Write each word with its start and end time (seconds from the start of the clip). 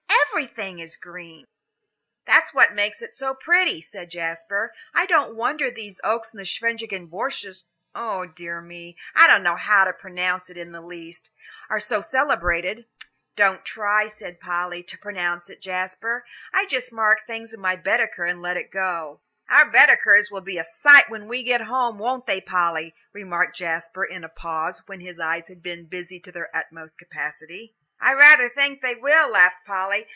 Everything 0.33 0.79
is 0.79 0.95
green." 0.95 1.45
"That's 2.25 2.53
what 2.53 2.73
makes 2.73 3.01
it 3.01 3.13
so 3.15 3.33
pretty," 3.33 3.81
said 3.81 4.09
Jasper. 4.09 4.73
"I 4.93 5.05
don't 5.05 5.35
wonder 5.35 5.69
these 5.69 5.99
oaks 6.05 6.31
in 6.33 6.37
the 6.37 6.45
Scheveningsche 6.45 6.87
Boschjes 7.09 7.63
O 7.93 8.25
dear 8.25 8.61
me, 8.61 8.95
I 9.13 9.27
don't 9.27 9.43
know 9.43 9.57
how 9.57 9.83
to 9.83 9.91
pronounce 9.91 10.49
it 10.49 10.55
in 10.57 10.71
the 10.71 10.79
least 10.81 11.29
are 11.69 11.81
so 11.81 11.99
celebrated." 11.99 12.85
"Don't 13.35 13.65
try," 13.65 14.07
said 14.07 14.39
Polly, 14.39 14.81
"to 14.83 14.97
pronounce 14.97 15.49
it, 15.49 15.59
Jasper. 15.61 16.25
I 16.53 16.65
just 16.65 16.93
mark 16.93 17.27
things 17.27 17.53
in 17.53 17.59
my 17.59 17.75
Baedeker 17.75 18.23
and 18.23 18.41
let 18.41 18.55
it 18.57 18.71
go." 18.71 19.19
"Our 19.49 19.65
Baedekers 19.69 20.31
will 20.31 20.41
be 20.41 20.57
a 20.57 20.63
sight 20.63 21.09
when 21.09 21.27
we 21.27 21.43
get 21.43 21.61
home, 21.63 21.99
won't 21.99 22.25
they, 22.25 22.39
Polly?" 22.41 22.95
remarked 23.11 23.57
Jasper, 23.57 24.05
in 24.05 24.23
a 24.23 24.29
pause, 24.29 24.81
when 24.87 25.05
eyes 25.21 25.47
had 25.47 25.61
been 25.61 25.87
busy 25.87 26.19
to 26.21 26.31
their 26.31 26.49
utmost 26.55 26.97
capacity. 26.97 27.75
"I 28.03 28.13
rather 28.15 28.49
think 28.49 28.81
they 28.81 28.95
will," 28.95 29.27
laughed 29.29 29.63
Polly. 29.65 30.07